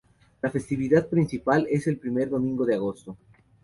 La 0.41 0.49
festividad 0.49 1.07
principal 1.09 1.67
es 1.69 1.85
el 1.85 1.99
primer 1.99 2.27
domingo 2.27 2.65
de 2.65 2.73
agosto. 2.73 3.15